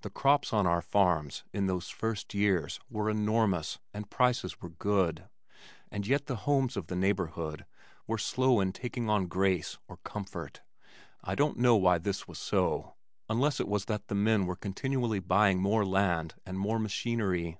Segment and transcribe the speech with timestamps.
[0.00, 5.28] The crops on our farms in those first years were enormous and prices were good,
[5.90, 7.66] and yet the homes of the neighborhood
[8.06, 10.62] were slow in taking on grace or comfort.
[11.22, 12.94] I don't know why this was so,
[13.28, 17.58] unless it was that the men were continually buying more land and more machinery.